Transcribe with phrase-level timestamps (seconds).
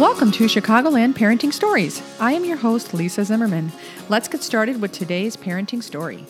[0.00, 2.00] Welcome to Chicagoland Parenting Stories.
[2.18, 3.70] I am your host, Lisa Zimmermann.
[4.08, 6.24] Let's get started with today's parenting story.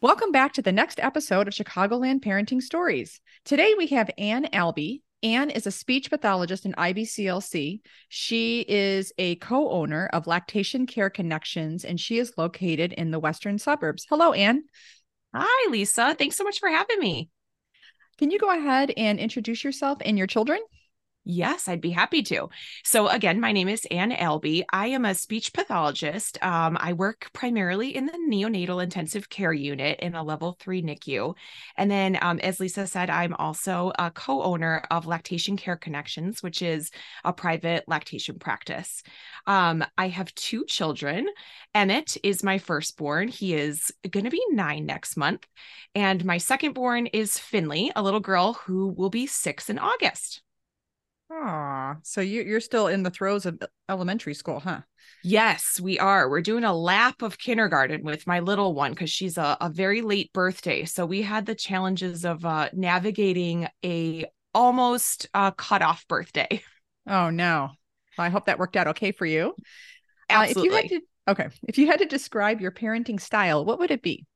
[0.00, 3.20] Welcome back to the next episode of Chicagoland Parenting Stories.
[3.44, 5.02] Today we have Anne Albi.
[5.22, 7.82] Anne is a speech pathologist in IBCLC.
[8.08, 13.18] She is a co owner of Lactation Care Connections, and she is located in the
[13.18, 14.06] western suburbs.
[14.08, 14.64] Hello, Anne.
[15.34, 16.14] Hi, Lisa.
[16.14, 17.28] Thanks so much for having me.
[18.18, 20.60] Can you go ahead and introduce yourself and your children?
[21.28, 22.50] Yes, I'd be happy to.
[22.84, 24.64] So, again, my name is Anne Albi.
[24.72, 26.38] I am a speech pathologist.
[26.40, 31.34] Um, I work primarily in the neonatal intensive care unit in a level three NICU.
[31.76, 36.44] And then, um, as Lisa said, I'm also a co owner of Lactation Care Connections,
[36.44, 36.92] which is
[37.24, 39.02] a private lactation practice.
[39.48, 41.26] Um, I have two children.
[41.74, 43.26] Emmett is my firstborn.
[43.26, 45.44] He is going to be nine next month.
[45.92, 50.42] And my secondborn is Finley, a little girl who will be six in August.
[51.30, 54.82] Ah, so you, you're still in the throes of elementary school, huh?
[55.22, 56.28] Yes, we are.
[56.30, 60.00] We're doing a lap of kindergarten with my little one because she's a, a very
[60.02, 60.84] late birthday.
[60.84, 66.62] So we had the challenges of uh, navigating a almost uh, cut off birthday.
[67.06, 67.70] Oh no.
[68.18, 69.54] I hope that worked out okay for you.
[70.30, 70.38] Absolutely.
[70.38, 73.78] Uh, if you had to, okay, if you had to describe your parenting style, what
[73.78, 74.26] would it be?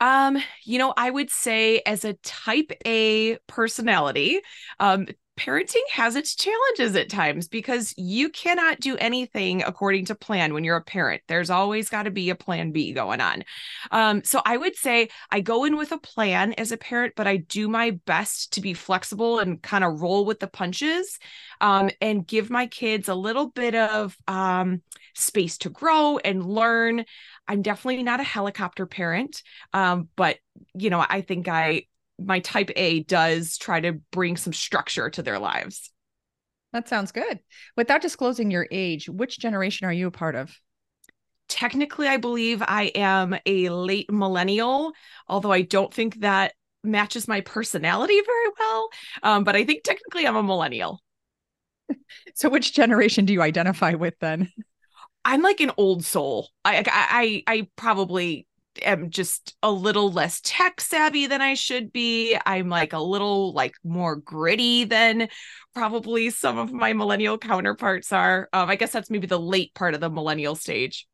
[0.00, 4.40] Um, you know, I would say as a type A personality,
[4.78, 5.06] um,
[5.40, 10.64] parenting has its challenges at times because you cannot do anything according to plan when
[10.64, 11.22] you're a parent.
[11.28, 13.44] There's always got to be a plan B going on.
[13.90, 17.26] Um, so I would say I go in with a plan as a parent, but
[17.26, 21.18] I do my best to be flexible and kind of roll with the punches
[21.62, 24.82] um, and give my kids a little bit of um,
[25.14, 27.06] space to grow and learn.
[27.48, 30.36] I'm definitely not a helicopter parent, um, but
[30.74, 31.84] you know, I think I
[32.22, 35.90] my type A does try to bring some structure to their lives.
[36.72, 37.40] That sounds good.
[37.76, 40.56] Without disclosing your age, which generation are you a part of?
[41.48, 44.92] Technically, I believe I am a late millennial,
[45.26, 46.52] although I don't think that
[46.84, 48.88] matches my personality very well.
[49.22, 51.02] Um, but I think technically I'm a millennial.
[52.34, 54.52] so, which generation do you identify with then?
[55.24, 56.48] I'm like an old soul.
[56.64, 58.46] I I I probably
[58.82, 62.36] am just a little less tech savvy than I should be.
[62.46, 65.28] I'm like a little like more gritty than
[65.74, 68.48] probably some of my millennial counterparts are.
[68.52, 71.06] Um, I guess that's maybe the late part of the millennial stage.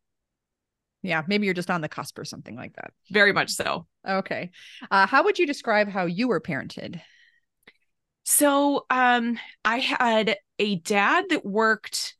[1.02, 2.92] Yeah, maybe you're just on the cusp or something like that.
[3.10, 3.86] Very much so.
[4.06, 4.50] Okay.
[4.90, 7.00] Uh, how would you describe how you were parented?
[8.24, 12.16] So, um, I had a dad that worked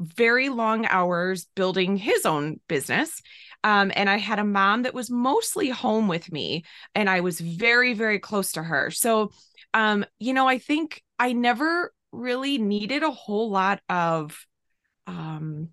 [0.00, 3.22] very long hours building his own business.
[3.62, 7.40] Um, and I had a mom that was mostly home with me, and I was
[7.40, 8.90] very, very close to her.
[8.90, 9.32] So,
[9.74, 14.46] um, you know, I think I never really needed a whole lot of
[15.06, 15.68] um,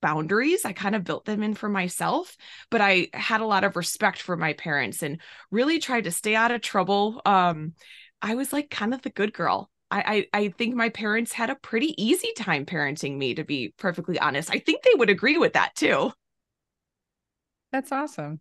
[0.00, 0.64] boundaries.
[0.64, 2.36] I kind of built them in for myself,
[2.70, 5.20] but I had a lot of respect for my parents and
[5.50, 7.22] really tried to stay out of trouble.
[7.24, 7.72] Um,
[8.20, 9.70] I was like kind of the good girl.
[9.90, 13.74] I, I, I think my parents had a pretty easy time parenting me, to be
[13.78, 14.50] perfectly honest.
[14.52, 16.12] I think they would agree with that too.
[17.74, 18.40] That's awesome.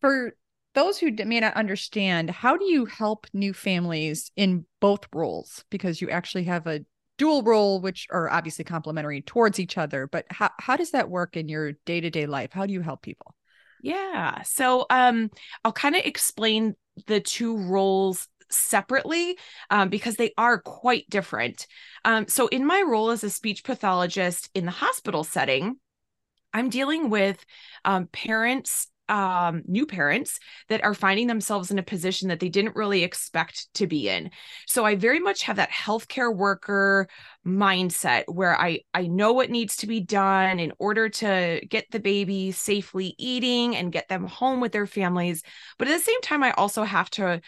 [0.00, 0.32] For
[0.74, 5.64] those who may not understand, how do you help new families in both roles?
[5.70, 6.80] Because you actually have a
[7.16, 10.08] dual role, which are obviously complementary towards each other.
[10.08, 12.50] But how, how does that work in your day to day life?
[12.52, 13.36] How do you help people?
[13.84, 14.42] Yeah.
[14.42, 15.30] So um,
[15.64, 16.74] I'll kind of explain
[17.06, 19.38] the two roles separately
[19.70, 21.68] um, because they are quite different.
[22.04, 25.76] Um, so, in my role as a speech pathologist in the hospital setting,
[26.52, 27.44] I'm dealing with
[27.84, 32.76] um, parents um, new parents that are finding themselves in a position that they didn't
[32.76, 34.30] really expect to be in.
[34.66, 37.08] So I very much have that healthcare worker
[37.46, 42.00] mindset where I I know what needs to be done in order to get the
[42.00, 45.42] baby safely eating and get them home with their families.
[45.78, 47.40] But at the same time, I also have to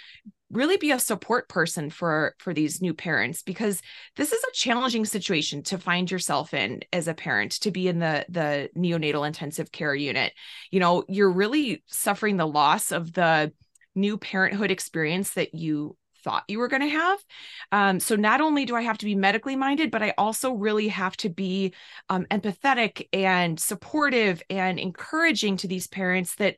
[0.50, 3.82] really be a support person for for these new parents because
[4.16, 7.98] this is a challenging situation to find yourself in as a parent to be in
[7.98, 10.32] the the neonatal intensive care unit
[10.70, 13.52] you know you're really suffering the loss of the
[13.94, 17.24] new parenthood experience that you thought you were going to have.
[17.72, 20.88] Um, so not only do I have to be medically minded, but I also really
[20.88, 21.74] have to be
[22.08, 26.56] um, empathetic and supportive and encouraging to these parents that,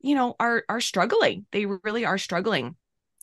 [0.00, 1.46] you know, are are struggling.
[1.52, 2.76] They really are struggling.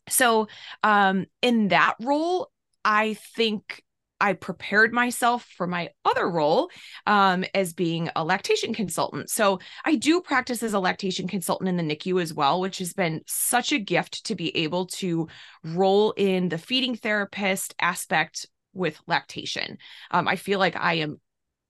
[0.09, 0.47] So,
[0.83, 2.49] um, in that role,
[2.83, 3.83] I think
[4.19, 6.69] I prepared myself for my other role
[7.05, 9.29] um, as being a lactation consultant.
[9.29, 12.93] So I do practice as a lactation consultant in the NICU as well, which has
[12.93, 15.27] been such a gift to be able to
[15.63, 19.77] roll in the feeding therapist aspect with lactation.
[20.11, 21.19] Um, I feel like I am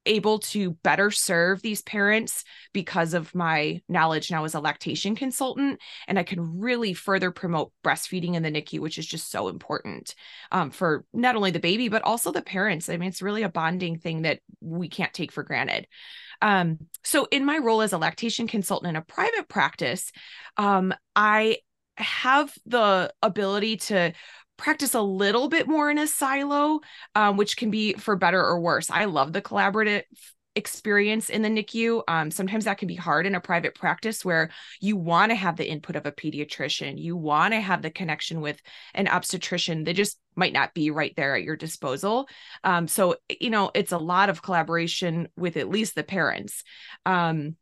[0.07, 2.44] able to better serve these parents
[2.74, 7.71] because of my knowledge now as a lactation consultant and i can really further promote
[7.83, 10.15] breastfeeding in the nicu which is just so important
[10.51, 12.89] um, for not only the baby but also the parents.
[12.89, 15.88] I mean it's really a bonding thing that we can't take for granted.
[16.42, 20.12] Um, so in my role as a lactation consultant in a private practice
[20.57, 21.57] um, i
[21.98, 24.13] have the ability to
[24.57, 26.81] practice a little bit more in a silo,
[27.15, 28.89] um, which can be for better or worse.
[28.89, 30.04] I love the collaborative
[30.57, 32.01] experience in the NICU.
[32.07, 34.50] Um, sometimes that can be hard in a private practice where
[34.81, 38.42] you want to have the input of a pediatrician, you want to have the connection
[38.42, 38.59] with
[38.95, 39.83] an obstetrician.
[39.83, 42.27] They just might not be right there at your disposal.
[42.63, 46.63] Um, so, you know, it's a lot of collaboration with at least the parents.
[47.06, 47.56] Um,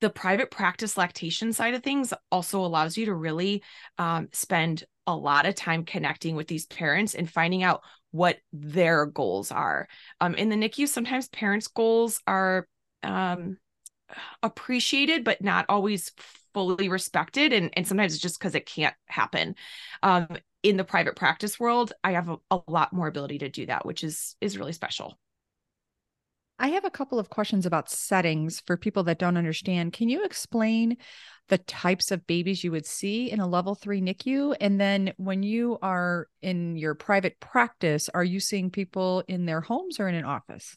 [0.00, 3.62] the private practice lactation side of things also allows you to really
[3.98, 9.06] um, spend a lot of time connecting with these parents and finding out what their
[9.06, 9.88] goals are.
[10.20, 12.66] Um, in the NICU, sometimes parents' goals are
[13.02, 13.58] um,
[14.42, 16.12] appreciated, but not always
[16.54, 17.52] fully respected.
[17.52, 19.56] And, and sometimes it's just because it can't happen.
[20.02, 20.28] Um,
[20.62, 23.84] in the private practice world, I have a, a lot more ability to do that,
[23.84, 25.18] which is is really special.
[26.58, 29.92] I have a couple of questions about settings for people that don't understand.
[29.92, 30.96] Can you explain
[31.48, 34.56] the types of babies you would see in a level three NICU?
[34.60, 39.60] And then when you are in your private practice, are you seeing people in their
[39.60, 40.76] homes or in an office?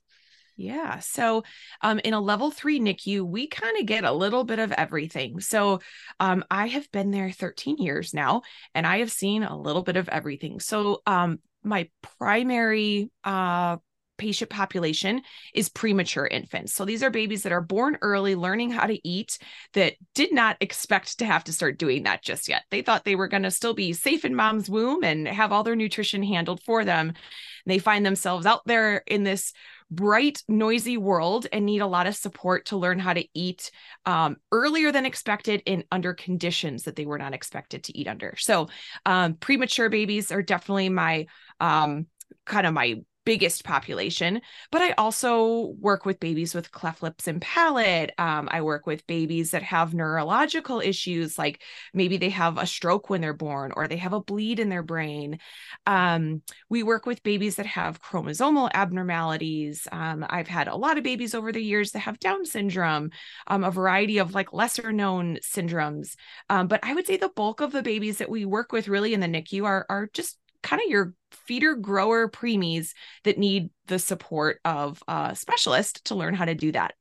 [0.55, 0.97] Yeah.
[0.99, 1.43] So
[1.83, 5.39] um, in a level three NICU, we kind of get a little bit of everything.
[5.39, 5.81] So
[6.19, 8.41] um, I have been there 13 years now,
[8.73, 10.59] and I have seen a little bit of everything.
[10.59, 13.77] So um, my primary uh,
[14.17, 15.21] patient population
[15.53, 16.73] is premature infants.
[16.73, 19.37] So these are babies that are born early, learning how to eat,
[19.73, 22.63] that did not expect to have to start doing that just yet.
[22.71, 25.63] They thought they were going to still be safe in mom's womb and have all
[25.63, 27.13] their nutrition handled for them.
[27.65, 29.53] They find themselves out there in this
[29.89, 33.71] bright, noisy world and need a lot of support to learn how to eat
[34.05, 38.35] um, earlier than expected and under conditions that they were not expected to eat under.
[38.37, 38.67] So,
[39.05, 41.27] um, premature babies are definitely my
[41.59, 42.07] um,
[42.45, 42.95] kind of my
[43.27, 44.39] biggest population,
[44.71, 48.13] but I also work with babies with cleft lips and palate.
[48.17, 51.61] Um, I work with babies that have neurological issues, like
[51.93, 54.81] maybe they have a stroke when they're born or they have a bleed in their
[54.81, 55.39] brain.
[55.85, 59.89] Um, we work with babies that have chromosomal abnormalities.
[59.91, 63.11] Um, I've had a lot of babies over the years that have Down syndrome,
[63.47, 66.15] um, a variety of like lesser known syndromes.
[66.49, 69.13] Um, but I would say the bulk of the babies that we work with really
[69.13, 72.91] in the NICU are, are just kind of your feeder grower preemies
[73.23, 76.93] that need the support of a specialist to learn how to do that.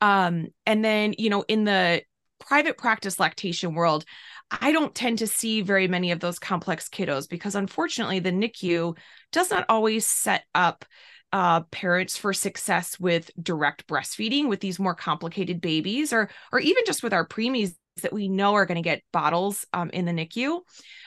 [0.00, 2.02] Um, and then, you know, in the
[2.38, 4.04] private practice lactation world,
[4.50, 8.96] I don't tend to see very many of those complex kiddos because unfortunately the NICU
[9.30, 10.84] does not always set up
[11.32, 16.82] uh, parents for success with direct breastfeeding with these more complicated babies or or even
[16.86, 20.12] just with our preemies that we know are going to get bottles um, in the
[20.12, 20.60] NICU.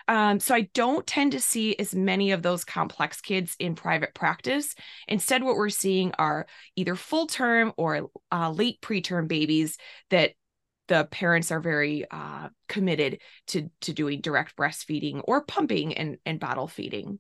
[0.08, 4.14] Um, so I don't tend to see as many of those complex kids in private
[4.14, 4.76] practice.
[5.08, 6.46] Instead, what we're seeing are
[6.76, 9.78] either full term or uh, late preterm babies
[10.10, 10.32] that
[10.88, 16.40] the parents are very uh, committed to to doing direct breastfeeding or pumping and and
[16.40, 17.20] bottle feeding.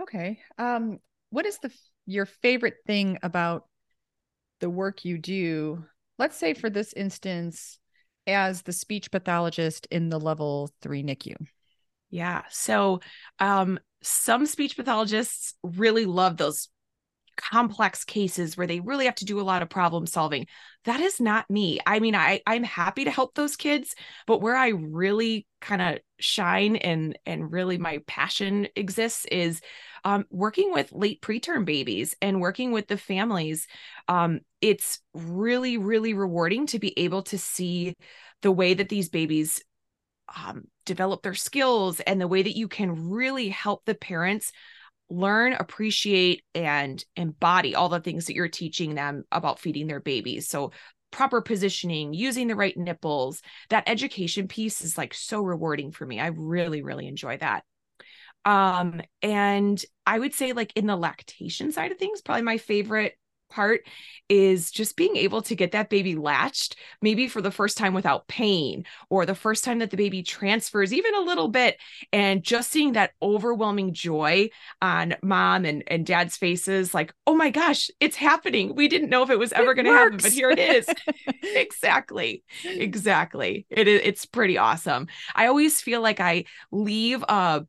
[0.00, 0.40] Okay.
[0.58, 0.98] Um,
[1.30, 1.70] what is the
[2.06, 3.64] your favorite thing about
[4.60, 5.84] the work you do?
[6.18, 7.78] Let's say for this instance,
[8.26, 11.34] as the speech pathologist in the level three NICU?
[12.10, 12.42] Yeah.
[12.50, 13.00] So
[13.38, 16.68] um, some speech pathologists really love those
[17.36, 20.46] complex cases where they really have to do a lot of problem solving.
[20.84, 21.78] That is not me.
[21.86, 23.94] I mean, I I'm happy to help those kids,
[24.26, 29.60] but where I really kind of shine and and really my passion exists is
[30.04, 33.66] um, working with late preterm babies and working with the families.
[34.08, 37.94] Um, it's really really rewarding to be able to see
[38.42, 39.62] the way that these babies
[40.34, 44.52] um, develop their skills and the way that you can really help the parents
[45.08, 50.48] learn, appreciate, and embody all the things that you're teaching them about feeding their babies.
[50.48, 50.72] So,
[51.10, 56.20] proper positioning, using the right nipples, that education piece is like so rewarding for me.
[56.20, 57.64] I really, really enjoy that.
[58.44, 63.16] Um, and I would say, like, in the lactation side of things, probably my favorite
[63.48, 63.82] part
[64.28, 68.26] is just being able to get that baby latched, maybe for the first time without
[68.28, 71.78] pain, or the first time that the baby transfers even a little bit,
[72.12, 74.48] and just seeing that overwhelming joy
[74.82, 78.74] on mom and, and dad's faces like, oh my gosh, it's happening.
[78.74, 80.88] We didn't know if it was ever going to happen, but here it is.
[81.42, 82.42] exactly.
[82.64, 83.66] Exactly.
[83.70, 85.08] It is it's pretty awesome.
[85.34, 87.66] I always feel like I leave a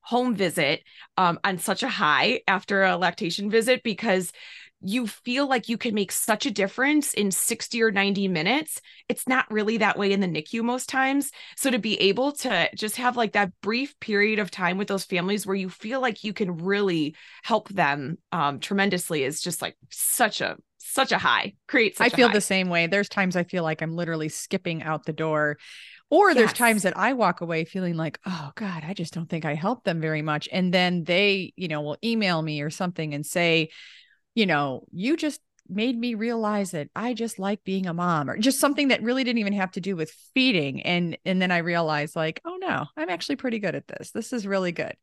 [0.00, 0.82] home visit
[1.16, 4.32] um, on such a high after a lactation visit because
[4.82, 8.80] you feel like you can make such a difference in 60 or 90 minutes.
[9.08, 11.30] It's not really that way in the NICU most times.
[11.56, 15.04] So to be able to just have like that brief period of time with those
[15.04, 19.76] families where you feel like you can really help them um, tremendously is just like
[19.90, 21.54] such a such a high.
[21.68, 22.86] Creates I feel the same way.
[22.86, 25.58] There's times I feel like I'm literally skipping out the door.
[26.08, 26.36] Or yes.
[26.36, 29.54] there's times that I walk away feeling like, oh God, I just don't think I
[29.54, 30.48] helped them very much.
[30.50, 33.68] And then they, you know, will email me or something and say,
[34.34, 38.36] you know, you just made me realize that I just like being a mom or
[38.36, 41.58] just something that really didn't even have to do with feeding and and then I
[41.58, 44.96] realized like oh no I'm actually pretty good at this this is really good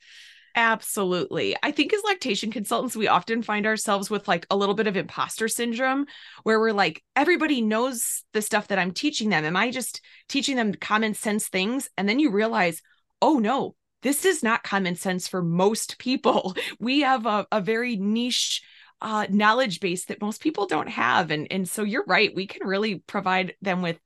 [0.58, 1.56] Absolutely.
[1.62, 4.98] I think as lactation consultants, we often find ourselves with like a little bit of
[4.98, 6.08] imposter syndrome
[6.42, 9.46] where we're like, everybody knows the stuff that I'm teaching them.
[9.46, 11.92] Am I just teaching them common sense things?
[11.96, 12.82] And then you realize,
[13.22, 16.56] oh no, this is not common sense for most people.
[16.80, 18.64] We have a, a very niche
[19.02, 21.32] uh, knowledge base that most people don't have.
[21.32, 22.34] And, and so you're right.
[22.34, 24.00] We can really provide them with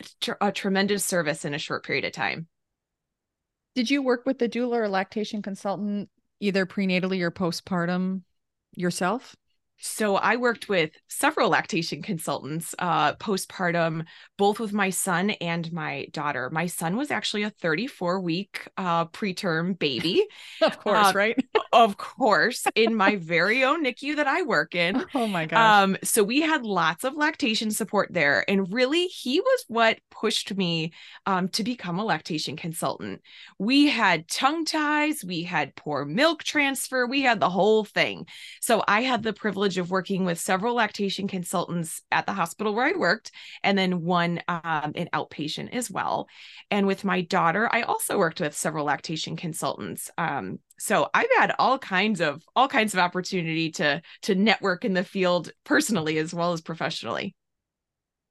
[0.00, 2.48] a, tr- a tremendous service in a short period of time.
[3.74, 8.22] Did you work with the doula or lactation consultant either prenatally or postpartum
[8.74, 9.34] yourself?
[9.84, 14.04] So I worked with several lactation consultants uh, postpartum,
[14.38, 16.50] both with my son and my daughter.
[16.50, 20.24] My son was actually a 34 week uh, preterm baby.
[20.62, 21.44] of course, uh, right?
[21.72, 25.04] of course, in my very own NICU that I work in.
[25.14, 25.82] Oh my gosh.
[25.84, 28.48] Um, so we had lots of lactation support there.
[28.48, 30.92] And really, he was what pushed me
[31.26, 33.20] um, to become a lactation consultant.
[33.58, 38.26] We had tongue ties, we had poor milk transfer, we had the whole thing.
[38.60, 42.86] So I had the privilege of working with several lactation consultants at the hospital where
[42.86, 43.30] I worked,
[43.62, 46.28] and then one um, in outpatient as well.
[46.70, 50.10] And with my daughter, I also worked with several lactation consultants.
[50.16, 54.94] Um, so I've had all kinds of all kinds of opportunity to to network in
[54.94, 57.36] the field personally as well as professionally.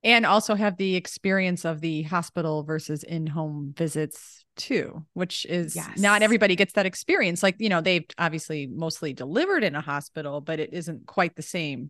[0.04, 5.98] And also have the experience of the hospital versus in-home visits too which is yes.
[5.98, 7.42] not everybody gets that experience.
[7.42, 11.42] Like you know they've obviously mostly delivered in a hospital but it isn't quite the
[11.42, 11.90] same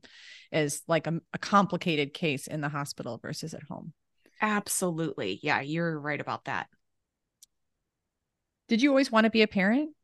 [0.51, 3.93] as like a, a complicated case in the hospital versus at home.
[4.39, 5.39] Absolutely.
[5.41, 6.67] Yeah you're right about that.
[8.67, 9.95] Did you always want to be a parent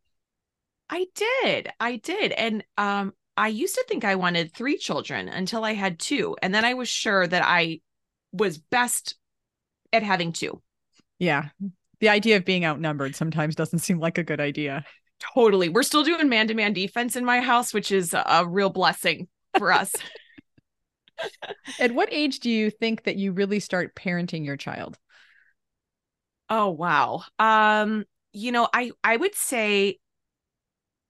[0.89, 5.63] i did i did and um I used to think I wanted three children until
[5.63, 6.35] I had two.
[6.41, 7.81] And then I was sure that I
[8.31, 9.15] was best
[9.93, 10.61] at having two.
[11.19, 11.49] Yeah.
[11.99, 14.85] The idea of being outnumbered sometimes doesn't seem like a good idea.
[15.35, 15.69] Totally.
[15.69, 19.27] We're still doing man to man defense in my house, which is a real blessing
[19.57, 19.93] for us.
[21.79, 24.97] At what age do you think that you really start parenting your child?
[26.49, 27.23] Oh wow.
[27.39, 29.97] Um you know, I I would say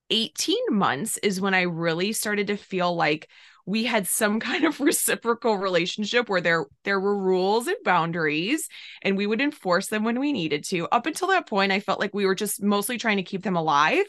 [0.10, 3.30] 18 months is when I really started to feel like
[3.68, 8.68] we had some kind of reciprocal relationship where there there were rules and boundaries
[9.04, 12.00] and we would enforce them when we needed to up until that point i felt
[12.00, 14.06] like we were just mostly trying to keep them alive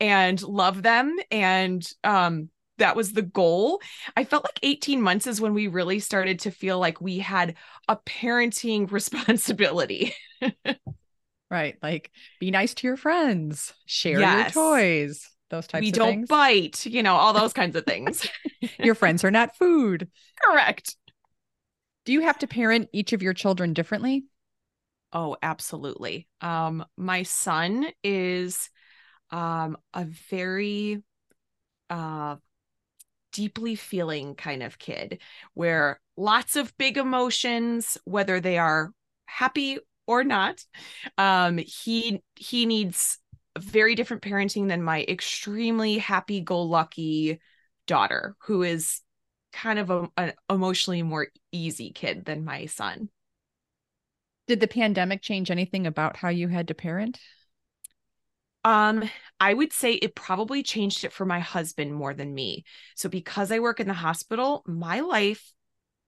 [0.00, 2.48] and love them and um
[2.78, 3.80] that was the goal.
[4.16, 7.54] I felt like 18 months is when we really started to feel like we had
[7.86, 10.12] a parenting responsibility.
[11.52, 11.76] right.
[11.80, 12.10] Like
[12.40, 14.56] be nice to your friends, share yes.
[14.56, 16.28] your toys those types we of don't things.
[16.28, 18.28] bite, you know, all those kinds of things.
[18.78, 20.08] your friends are not food.
[20.42, 20.96] Correct.
[22.04, 24.24] Do you have to parent each of your children differently?
[25.12, 26.26] Oh, absolutely.
[26.40, 28.70] Um, my son is
[29.30, 31.02] um a very
[31.88, 32.36] uh
[33.32, 35.20] deeply feeling kind of kid
[35.54, 38.92] where lots of big emotions whether they are
[39.26, 40.64] happy or not
[41.18, 43.18] um he he needs
[43.58, 47.40] very different parenting than my extremely happy go lucky
[47.86, 49.00] daughter, who is
[49.52, 53.08] kind of a, an emotionally more easy kid than my son.
[54.46, 57.18] Did the pandemic change anything about how you had to parent?
[58.64, 59.08] Um,
[59.38, 62.64] I would say it probably changed it for my husband more than me.
[62.94, 65.52] So because I work in the hospital, my life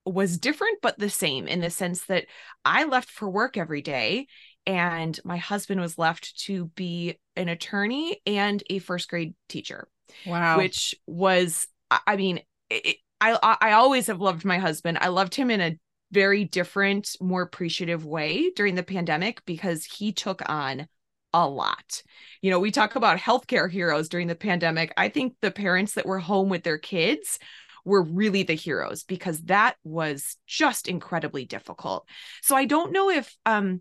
[0.07, 2.27] was different but the same in the sense that
[2.65, 4.29] I left for work every day
[4.67, 9.89] and my husband was left to be an attorney and a first grade teacher.
[10.27, 10.59] Wow.
[10.59, 14.99] Which was, I mean, it, I I always have loved my husband.
[15.01, 15.79] I loved him in a
[16.13, 20.87] very different, more appreciative way during the pandemic because he took on
[21.33, 22.03] a lot.
[22.43, 24.93] You know, we talk about healthcare heroes during the pandemic.
[24.97, 27.39] I think the parents that were home with their kids
[27.85, 32.09] were really the heroes because that was just incredibly difficult.
[32.43, 33.81] So I don't know if um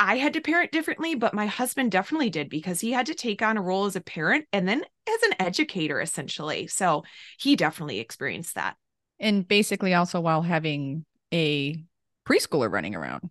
[0.00, 3.42] I had to parent differently, but my husband definitely did because he had to take
[3.42, 6.66] on a role as a parent and then as an educator, essentially.
[6.68, 7.04] So
[7.38, 8.76] he definitely experienced that.
[9.18, 11.04] And basically, also while having
[11.34, 11.84] a
[12.26, 13.28] preschooler running around.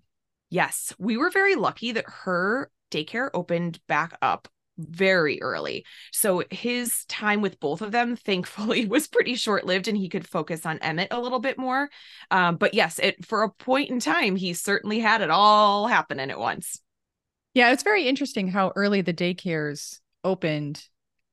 [0.52, 4.48] Yes, we were very lucky that her daycare opened back up
[4.80, 5.86] very early.
[6.12, 10.28] So his time with both of them, thankfully, was pretty short lived and he could
[10.28, 11.90] focus on Emmett a little bit more.
[12.32, 16.32] Um, but yes, it for a point in time, he certainly had it all happening
[16.32, 16.82] at once.
[17.54, 20.84] Yeah, it's very interesting how early the daycares opened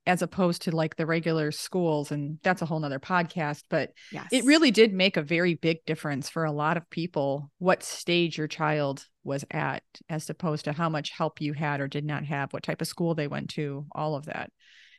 [0.07, 4.25] as opposed to like the regular schools and that's a whole nother podcast but yes.
[4.31, 8.37] it really did make a very big difference for a lot of people what stage
[8.37, 12.23] your child was at as opposed to how much help you had or did not
[12.23, 14.49] have what type of school they went to all of that.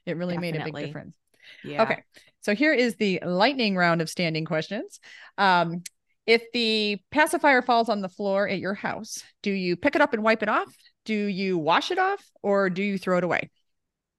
[0.05, 0.53] It really Definitely.
[0.53, 1.17] made a big difference.
[1.65, 1.83] Yeah.
[1.85, 2.03] Okay
[2.43, 5.01] so here is the lightning round of standing questions.
[5.39, 5.83] Um
[6.27, 10.13] if the pacifier falls on the floor at your house do you pick it up
[10.13, 10.71] and wipe it off?
[11.07, 13.49] Do you wash it off or do you throw it away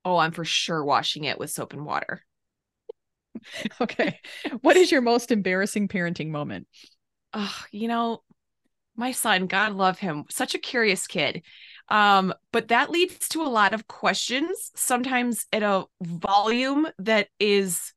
[0.10, 2.24] Oh, I'm for sure washing it with soap and water.
[3.82, 4.20] okay.
[4.62, 6.68] What is your most embarrassing parenting moment?
[7.32, 8.24] Oh, you know,
[8.96, 11.44] my son, God love him, such a curious kid.
[11.90, 17.94] Um, but that leads to a lot of questions, sometimes at a volume that is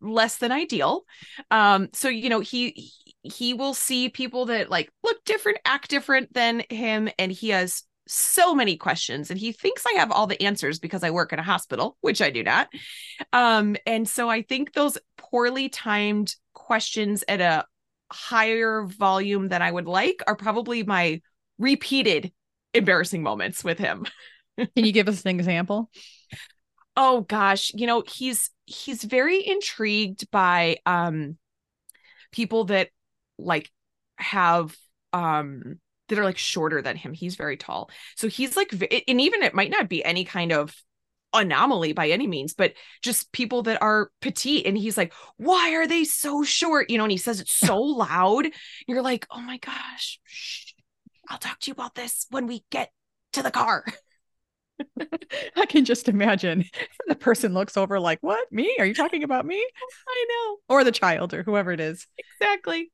[0.00, 1.04] less than ideal.
[1.52, 2.90] Um, so you know, he
[3.22, 7.84] he will see people that like look different, act different than him, and he has
[8.12, 11.38] so many questions and he thinks I have all the answers because I work in
[11.38, 12.68] a hospital, which I do not.
[13.32, 17.64] Um, and so I think those poorly timed questions at a
[18.12, 21.22] higher volume than I would like are probably my
[21.58, 22.32] repeated
[22.74, 24.04] embarrassing moments with him.
[24.58, 25.90] Can you give us an example?
[26.96, 31.38] Oh gosh, you know, he's he's very intrigued by um
[32.30, 32.90] people that
[33.38, 33.70] like
[34.16, 34.76] have
[35.14, 35.80] um
[36.12, 37.14] that are like shorter than him.
[37.14, 37.90] He's very tall.
[38.16, 38.72] So he's like,
[39.08, 40.76] and even it might not be any kind of
[41.32, 44.66] anomaly by any means, but just people that are petite.
[44.66, 46.90] And he's like, why are they so short?
[46.90, 48.48] You know, and he says it so loud.
[48.86, 50.72] You're like, oh my gosh, shh,
[51.28, 52.90] I'll talk to you about this when we get
[53.32, 53.84] to the car.
[55.56, 56.64] I can just imagine
[57.08, 58.50] the person looks over like, What?
[58.50, 58.74] Me?
[58.78, 59.64] Are you talking about me?
[60.08, 60.56] I know.
[60.68, 62.06] Or the child or whoever it is.
[62.18, 62.90] Exactly.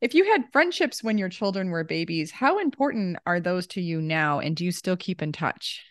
[0.00, 4.02] If you had friendships when your children were babies, how important are those to you
[4.02, 4.40] now?
[4.40, 5.84] And do you still keep in touch?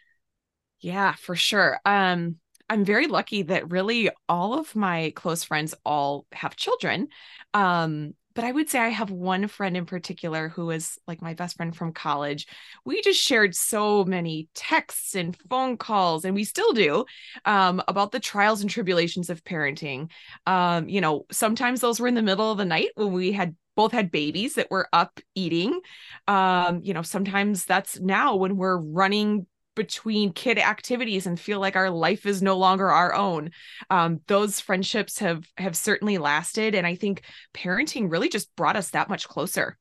[0.80, 1.80] Yeah, for sure.
[1.86, 2.36] Um,
[2.70, 7.08] I'm very lucky that really all of my close friends all have children.
[7.54, 11.34] Um, but I would say I have one friend in particular who is like my
[11.34, 12.48] best friend from college.
[12.84, 17.06] We just shared so many texts and phone calls, and we still do,
[17.46, 20.10] um, about the trials and tribulations of parenting.
[20.46, 23.56] Um, you know, sometimes those were in the middle of the night when we had
[23.76, 25.80] both had babies that were up eating.
[26.28, 31.76] Um, you know, sometimes that's now when we're running between kid activities and feel like
[31.76, 33.52] our life is no longer our own
[33.90, 37.22] um, those friendships have have certainly lasted and i think
[37.54, 39.78] parenting really just brought us that much closer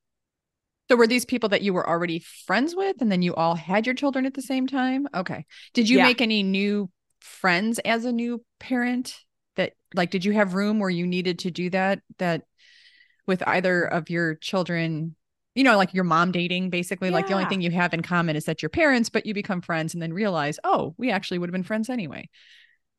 [0.89, 3.85] so were these people that you were already friends with and then you all had
[3.85, 6.03] your children at the same time okay did you yeah.
[6.03, 6.89] make any new
[7.21, 9.17] friends as a new parent
[9.55, 12.43] that like did you have room where you needed to do that that
[13.27, 15.15] with either of your children
[15.55, 17.15] you know like your mom dating basically yeah.
[17.15, 19.61] like the only thing you have in common is that you're parents but you become
[19.61, 22.29] friends and then realize oh we actually would have been friends anyway.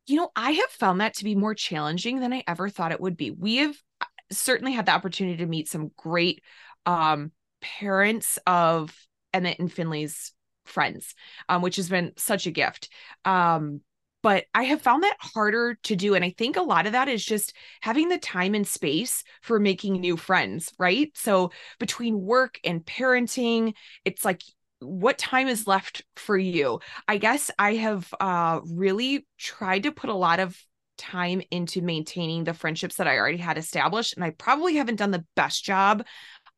[0.07, 3.01] You know i have found that to be more challenging than i ever thought it
[3.01, 3.31] would be.
[3.31, 6.43] We have uh, certainly had the opportunity to meet some great
[6.87, 8.95] um parents of
[9.33, 10.33] emmett and finley's
[10.65, 11.15] friends
[11.49, 12.89] um, which has been such a gift.
[13.25, 13.81] Um
[14.27, 16.17] but I have found that harder to do.
[16.17, 19.61] And I think a lot of that is just having the time and space for
[19.61, 21.12] making new friends, right?
[21.15, 24.43] So between work and parenting, it's like,
[24.81, 26.81] what time is left for you?
[27.07, 30.61] I guess I have uh, really tried to put a lot of
[30.99, 34.17] time into maintaining the friendships that I already had established.
[34.17, 36.05] And I probably haven't done the best job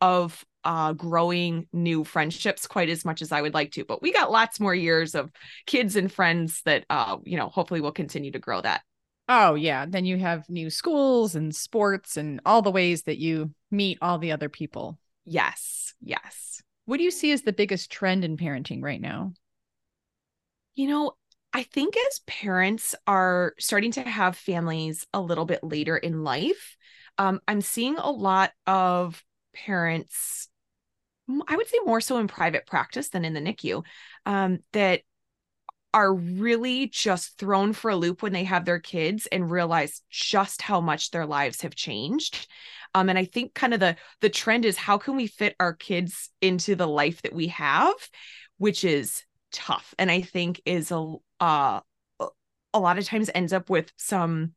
[0.01, 3.85] of uh, growing new friendships quite as much as I would like to.
[3.85, 5.31] But we got lots more years of
[5.67, 8.83] kids and friends that, uh, you know, hopefully we'll continue to grow that.
[9.29, 9.87] Oh, yeah.
[9.87, 14.19] Then you have new schools and sports and all the ways that you meet all
[14.19, 14.99] the other people.
[15.25, 15.95] Yes.
[16.01, 16.63] Yes.
[16.87, 19.35] What do you see as the biggest trend in parenting right now?
[20.75, 21.13] You know,
[21.53, 26.77] I think as parents are starting to have families a little bit later in life,
[27.19, 29.23] um, I'm seeing a lot of
[29.64, 30.49] parents,
[31.47, 33.85] I would say more so in private practice than in the NICU,
[34.27, 35.03] um, that
[35.94, 40.62] are really just thrown for a loop when they have their kids and realize just
[40.62, 42.47] how much their lives have changed.
[42.94, 45.73] Um, and I think kind of the the trend is how can we fit our
[45.73, 47.94] kids into the life that we have,
[48.59, 51.81] which is tough, and I think is a uh,
[52.75, 54.53] a lot of times ends up with some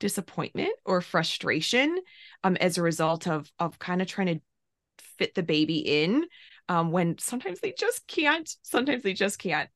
[0.00, 1.98] disappointment or frustration
[2.42, 4.40] um, as a result of of kind of trying to
[5.18, 6.24] fit the baby in
[6.68, 8.50] um, when sometimes they just can't.
[8.62, 9.68] Sometimes they just can't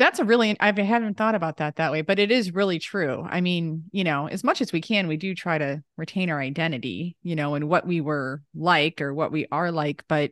[0.00, 3.26] that's a really I haven't thought about that that way, but it is really true.
[3.28, 6.40] I mean, you know, as much as we can, we do try to retain our
[6.40, 10.30] identity, you know, and what we were like or what we are like, but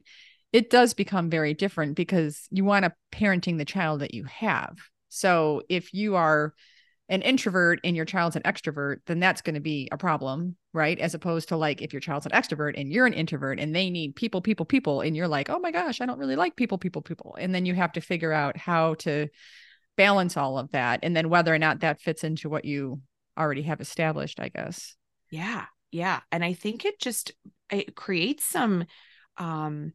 [0.55, 4.79] it does become very different because you want to parenting the child that you have.
[5.11, 6.55] So if you are
[7.09, 10.99] an introvert and your child's an extrovert, then that's going to be a problem, right?
[10.99, 13.89] As opposed to like if your child's an extrovert and you're an introvert and they
[13.89, 16.77] need people, people, people, and you're like, oh my gosh, I don't really like people,
[16.77, 17.37] people, people.
[17.41, 19.29] And then you have to figure out how to
[19.99, 23.03] balance all of that and then whether or not that fits into what you
[23.37, 24.95] already have established i guess
[25.29, 27.33] yeah yeah and i think it just
[27.71, 28.85] it creates some
[29.39, 29.93] um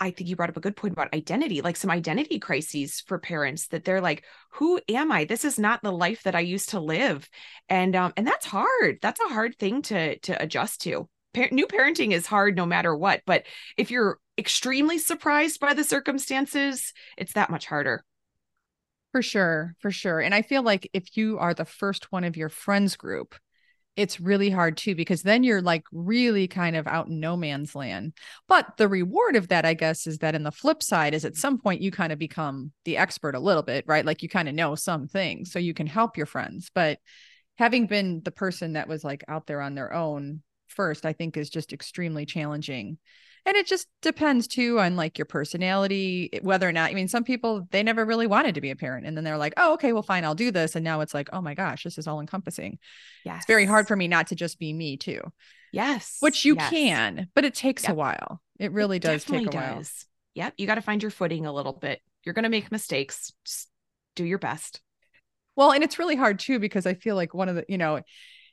[0.00, 3.18] I think you brought up a good point about identity, like some identity crises for
[3.18, 5.24] parents that they're like, who am I?
[5.26, 7.28] This is not the life that I used to live.
[7.68, 8.98] And um and that's hard.
[9.02, 11.08] That's a hard thing to to adjust to.
[11.52, 13.44] New parenting is hard no matter what, but
[13.76, 18.04] if you're extremely surprised by the circumstances, it's that much harder.
[19.12, 20.20] For sure, for sure.
[20.20, 23.34] And I feel like if you are the first one of your friends group,
[24.00, 27.74] it's really hard too because then you're like really kind of out in no man's
[27.74, 28.14] land.
[28.48, 31.36] But the reward of that, I guess, is that in the flip side is at
[31.36, 34.06] some point you kind of become the expert a little bit, right?
[34.06, 36.70] Like you kind of know some things so you can help your friends.
[36.74, 36.98] But
[37.58, 41.36] having been the person that was like out there on their own first, I think
[41.36, 42.96] is just extremely challenging
[43.46, 47.24] and it just depends too on like your personality whether or not i mean some
[47.24, 49.06] people they never really wanted to be a parent.
[49.06, 50.76] And then they're like oh okay well fine i'll do this.
[50.76, 52.78] And now it's like oh my gosh this is all encompassing.
[53.24, 55.20] Yeah it's very hard for me not to just be me too.
[55.72, 56.70] Yes which you yes.
[56.70, 57.92] can but it takes yep.
[57.92, 58.40] a while.
[58.58, 59.54] It really it does take a does.
[59.54, 59.82] while
[60.34, 62.00] yep you got to find your footing a little bit.
[62.24, 63.32] You're going to make mistakes.
[63.44, 63.68] Just
[64.16, 64.80] do your best.
[65.56, 68.00] Well and it's really hard too because i feel like one of the you know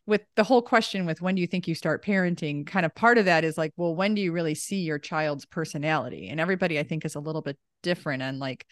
[0.08, 3.18] with the whole question with when do you think you start parenting kind of part
[3.18, 6.30] of that is like well when do you really see your child's personality?
[6.30, 8.66] And everybody i think is a little bit different and like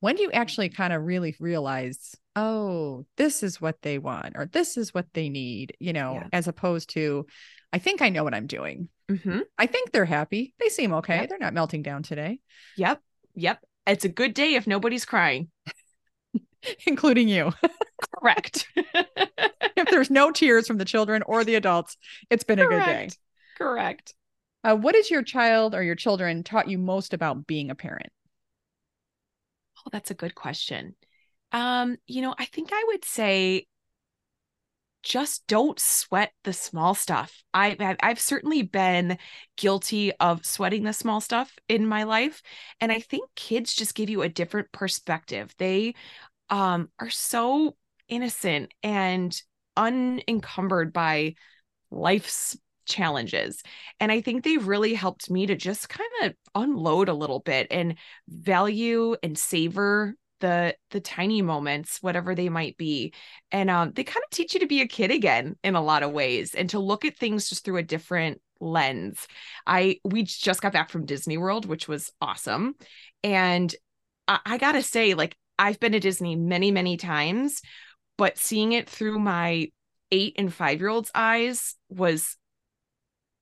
[0.00, 4.46] when do you actually kind of really realize oh this is what they want or
[4.46, 6.28] this is what they need you know yeah.
[6.32, 7.26] as opposed to
[7.72, 8.88] i think i know what i'm doing.
[9.10, 9.40] Mm-hmm.
[9.58, 10.54] i think they're happy.
[10.58, 11.16] They seem okay.
[11.16, 11.28] Yep.
[11.28, 12.38] they're not melting down today.
[12.76, 13.00] Yep.
[13.34, 13.58] Yep.
[13.86, 15.50] It's a good day if nobody's crying.
[16.86, 17.52] Including you
[18.18, 18.68] correct
[19.76, 21.96] if there's no tears from the children or the adults,
[22.30, 22.72] it's been Correct.
[22.72, 23.10] a good day.
[23.58, 24.14] Correct.
[24.64, 28.10] Uh, what has your child or your children taught you most about being a parent?
[29.78, 30.94] Oh, that's a good question.
[31.50, 33.66] Um, you know, I think I would say
[35.02, 37.42] just don't sweat the small stuff.
[37.52, 39.18] I, I've certainly been
[39.56, 42.40] guilty of sweating the small stuff in my life,
[42.80, 45.52] and I think kids just give you a different perspective.
[45.58, 45.94] They
[46.50, 47.76] um, are so
[48.12, 49.40] innocent and
[49.76, 51.34] unencumbered by
[51.90, 53.62] life's challenges.
[54.00, 57.68] And I think they've really helped me to just kind of unload a little bit
[57.70, 57.96] and
[58.28, 63.14] value and savor the the tiny moments whatever they might be.
[63.50, 66.02] And um they kind of teach you to be a kid again in a lot
[66.02, 69.26] of ways and to look at things just through a different lens.
[69.66, 72.74] I we just got back from disney world which was awesome.
[73.22, 73.74] And
[74.28, 77.60] I, I gotta say like i've been to disney many many times
[78.16, 79.68] but seeing it through my
[80.10, 82.36] eight and five year olds eyes was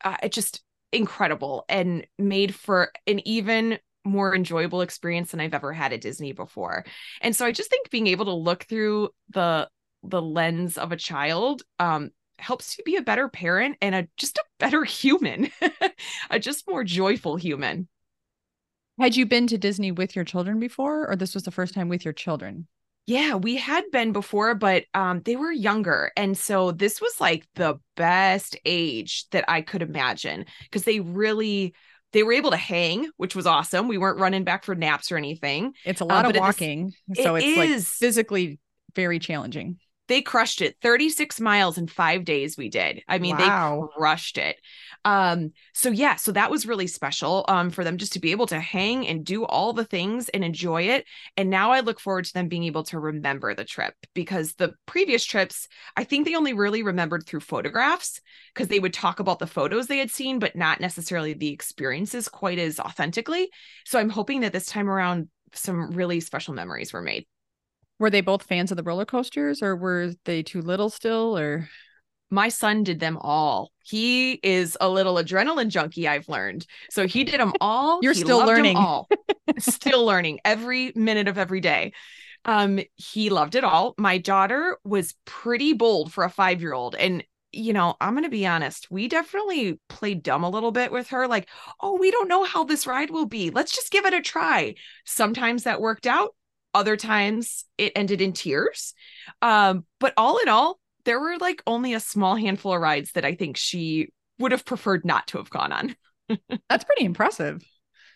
[0.04, 5.92] uh, just incredible and made for an even more enjoyable experience than I've ever had
[5.92, 6.84] at Disney before.
[7.20, 9.68] And so I just think being able to look through the
[10.02, 14.38] the lens of a child um helps you be a better parent and a just
[14.38, 15.50] a better human,
[16.30, 17.88] a just more joyful human.
[18.98, 21.88] Had you been to Disney with your children before or this was the first time
[21.88, 22.66] with your children?
[23.10, 26.12] Yeah, we had been before, but um, they were younger.
[26.16, 31.74] And so this was like the best age that I could imagine because they really
[32.12, 33.88] they were able to hang, which was awesome.
[33.88, 35.72] We weren't running back for naps or anything.
[35.84, 36.92] It's a lot um, of walking.
[37.08, 38.60] This, so it's is, like physically
[38.94, 39.78] very challenging.
[40.10, 40.76] They crushed it.
[40.82, 43.02] 36 miles in five days we did.
[43.08, 43.88] I mean Wow.
[43.88, 44.56] they crushed it.
[45.04, 48.46] Um so yeah so that was really special um for them just to be able
[48.48, 51.06] to hang and do all the things and enjoy it.
[51.36, 54.74] And now i look forward to them being able to remember the trip because the
[54.86, 58.20] previous trips i think they only really remembered through photographs
[58.54, 62.28] because they would talk about the photos they had seen but not necessarily the experiences
[62.28, 63.48] quite as authentically.
[63.86, 67.26] So i'm hoping that this time around some really special memories were made
[68.00, 71.68] Were they both fans of the roller coasters or were they too little still or
[72.30, 73.72] my son did them all.
[73.82, 76.66] He is a little adrenaline junkie, I've learned.
[76.90, 77.98] So he did them all.
[78.02, 78.76] You're He still learning.
[78.76, 79.08] all.
[79.58, 81.92] still learning every minute of every day.
[82.44, 83.94] Um, he loved it all.
[83.98, 86.94] My daughter was pretty bold for a five year old.
[86.94, 90.92] And, you know, I'm going to be honest, we definitely played dumb a little bit
[90.92, 91.26] with her.
[91.26, 91.48] Like,
[91.80, 93.50] oh, we don't know how this ride will be.
[93.50, 94.76] Let's just give it a try.
[95.04, 96.34] Sometimes that worked out.
[96.72, 98.94] Other times it ended in tears.
[99.42, 103.24] Um, but all in all, there were like only a small handful of rides that
[103.24, 105.96] I think she would have preferred not to have gone on.
[106.68, 107.62] that's pretty impressive.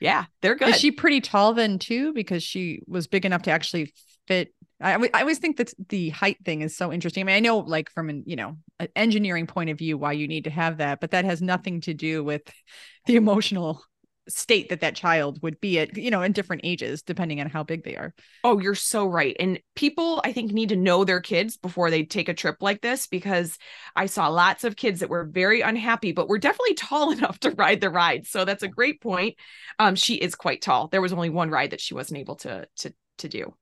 [0.00, 0.70] Yeah, they're good.
[0.70, 2.12] Is she pretty tall then too?
[2.12, 3.92] Because she was big enough to actually
[4.26, 4.52] fit.
[4.80, 7.22] I, I always think that the height thing is so interesting.
[7.22, 10.12] I mean, I know like from an you know an engineering point of view why
[10.12, 12.42] you need to have that, but that has nothing to do with
[13.06, 13.82] the emotional
[14.28, 17.62] state that that child would be at you know in different ages depending on how
[17.62, 18.14] big they are.
[18.42, 19.36] Oh, you're so right.
[19.38, 22.80] And people, I think, need to know their kids before they take a trip like
[22.80, 23.58] this because
[23.96, 27.50] I saw lots of kids that were very unhappy, but were definitely tall enough to
[27.50, 28.26] ride the ride.
[28.26, 29.36] So that's a great point.
[29.78, 30.88] Um, she is quite tall.
[30.88, 33.54] There was only one ride that she wasn't able to to to do.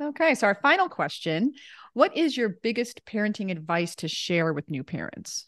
[0.00, 1.52] Okay, so our final question:
[1.92, 5.46] What is your biggest parenting advice to share with new parents?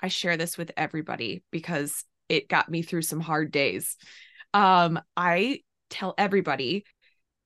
[0.00, 3.96] I share this with everybody because it got me through some hard days.
[4.54, 5.60] Um, I
[5.90, 6.84] tell everybody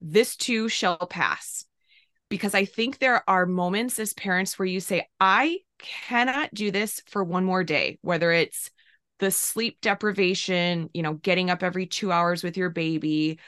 [0.01, 1.65] this too shall pass
[2.29, 7.03] because I think there are moments as parents where you say, I cannot do this
[7.07, 8.71] for one more day, whether it's
[9.19, 13.39] the sleep deprivation, you know, getting up every two hours with your baby,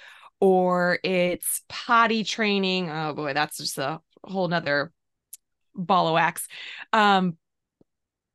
[0.41, 2.91] or it's potty training.
[2.91, 4.93] Oh boy, that's just a whole nother
[5.75, 6.47] ball of wax.
[6.93, 7.37] Um,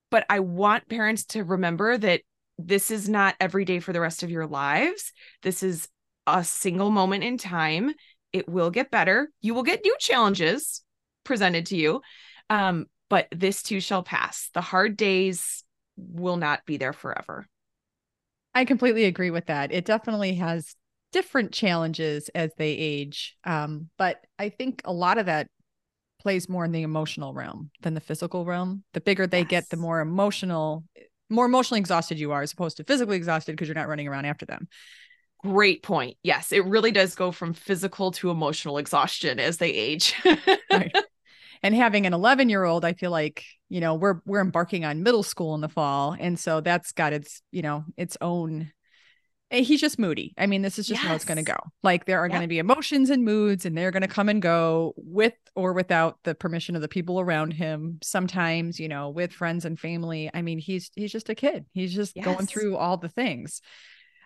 [0.10, 2.22] but I want parents to remember that
[2.60, 5.14] this is not every day for the rest of your lives.
[5.42, 5.88] This is
[6.28, 7.94] a single moment in time.
[8.34, 9.32] It will get better.
[9.42, 10.84] You will get new challenges
[11.24, 12.02] presented to you.
[12.50, 14.50] Um, but this too shall pass.
[14.54, 15.64] The hard days
[15.96, 17.48] will not be there forever.
[18.54, 19.72] I completely agree with that.
[19.72, 20.76] It definitely has
[21.14, 23.38] different challenges as they age.
[23.46, 25.48] Um, but I think a lot of that
[26.22, 28.84] plays more in the emotional realm than the physical realm.
[28.94, 30.84] The bigger they get, the more emotional,
[31.30, 34.26] more emotionally exhausted you are, as opposed to physically exhausted because you're not running around
[34.26, 34.68] after them.
[35.40, 36.18] Great point.
[36.22, 40.14] Yes, it really does go from physical to emotional exhaustion as they age.
[40.72, 40.96] Right.
[41.64, 45.04] and having an 11 year old i feel like you know we're we're embarking on
[45.04, 48.72] middle school in the fall and so that's got its you know its own
[49.52, 50.34] he's just moody.
[50.38, 51.58] I mean this is just how it's going to go.
[51.84, 52.32] Like there are Yep.
[52.32, 55.74] going to be emotions and moods and they're going to come and go with or
[55.74, 60.30] without the permission of the people around him sometimes you know with friends and family.
[60.34, 61.66] I mean he's he's just a kid.
[61.74, 63.62] He's just going through all the things.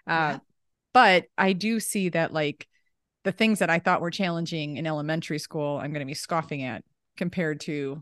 [0.08, 0.42] Uh Yep.
[0.94, 2.68] but i do see that like
[3.24, 6.64] the things that I thought were challenging in elementary school, I'm going to be scoffing
[6.64, 6.84] at
[7.16, 8.02] compared to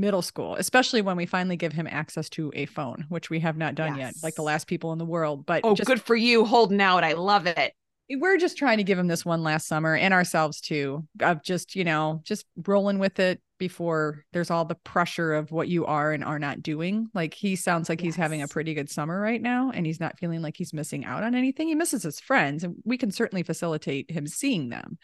[0.00, 3.56] middle school, especially when we finally give him access to a phone, which we have
[3.56, 5.46] not done yet, like the last people in the world.
[5.46, 7.04] But oh, just, good for you holding out.
[7.04, 7.72] I love it.
[8.10, 11.76] we're just trying to give him this one last summer and ourselves too, of just,
[11.76, 16.12] you know, just rolling with it before there's all the pressure of what you are
[16.12, 17.08] and are not doing.
[17.12, 20.18] Like he sounds like he's having a pretty good summer right now and he's not
[20.18, 21.68] feeling like he's missing out on anything.
[21.68, 24.98] He misses his friends and we can certainly facilitate him seeing them.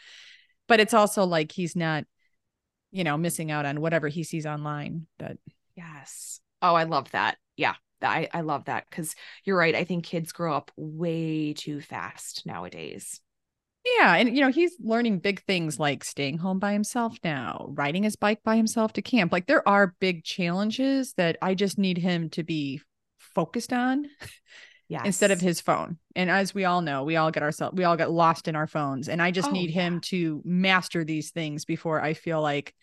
[0.66, 2.04] But it's also like he's not,
[2.94, 5.37] you know, missing out on whatever he sees online that
[5.76, 6.40] Yes.
[6.62, 7.37] Oh, I love that.
[7.57, 7.74] Yeah.
[8.00, 9.74] I, I love that because you're right.
[9.74, 13.20] I think kids grow up way too fast nowadays.
[13.98, 18.02] Yeah, and you know, he's learning big things like staying home by himself now, riding
[18.02, 19.33] his bike by himself to camp.
[19.33, 22.80] Like there are big challenges that I just need him to be
[23.18, 24.07] focused on
[24.88, 25.06] Yes.
[25.06, 25.98] instead of his phone.
[26.14, 28.66] And as we all know, we all get ourselves we all get lost in our
[28.66, 32.74] phones and I just Oh, need him to master these things before I feel like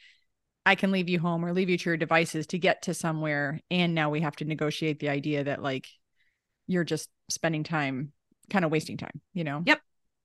[0.65, 3.61] I can leave you home or leave you to your devices to get to somewhere
[3.69, 5.87] and now we have to negotiate the idea that like
[6.67, 8.13] you're just spending time
[8.49, 9.63] kind of wasting time, you know.
[9.65, 9.81] Yep.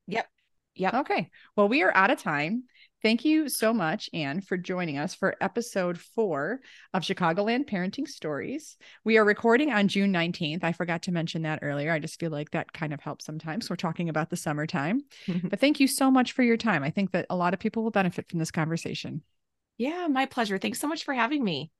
[0.08, 0.28] Yep.
[0.76, 0.94] Yep.
[0.94, 1.30] Okay.
[1.56, 2.64] Well, we are out of time.
[3.02, 6.61] Thank you so much, Anne, for joining us for episode four
[6.94, 8.76] of Chicagoland Parenting Stories.
[9.04, 10.64] We are recording on June 19th.
[10.64, 11.92] I forgot to mention that earlier.
[11.92, 13.68] I just feel like that kind of helps sometimes.
[13.68, 15.02] We're talking about the summertime.
[15.44, 16.82] but thank you so much for your time.
[16.82, 19.22] I think that a lot of people will benefit from this conversation.
[19.76, 20.56] Yeah, my pleasure.
[20.59, 21.70] Thanks so much for having me.